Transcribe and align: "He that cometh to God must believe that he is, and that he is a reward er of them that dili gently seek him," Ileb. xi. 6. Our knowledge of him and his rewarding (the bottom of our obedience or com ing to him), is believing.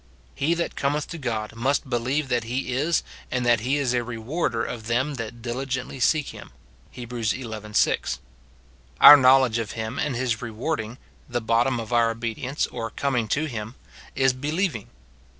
"He 0.33 0.55
that 0.55 0.75
cometh 0.75 1.07
to 1.09 1.19
God 1.19 1.53
must 1.55 1.87
believe 1.87 2.27
that 2.29 2.45
he 2.45 2.73
is, 2.73 3.03
and 3.29 3.45
that 3.45 3.59
he 3.59 3.77
is 3.77 3.93
a 3.93 4.03
reward 4.03 4.55
er 4.55 4.63
of 4.65 4.87
them 4.87 5.13
that 5.21 5.43
dili 5.43 5.67
gently 5.67 5.99
seek 5.99 6.29
him," 6.29 6.49
Ileb. 6.95 7.23
xi. 7.67 7.73
6. 7.73 8.19
Our 8.99 9.15
knowledge 9.15 9.59
of 9.59 9.73
him 9.73 9.99
and 9.99 10.15
his 10.15 10.41
rewarding 10.41 10.97
(the 11.29 11.39
bottom 11.39 11.79
of 11.79 11.93
our 11.93 12.09
obedience 12.09 12.65
or 12.65 12.89
com 12.89 13.15
ing 13.15 13.27
to 13.27 13.45
him), 13.45 13.75
is 14.15 14.33
believing. 14.33 14.87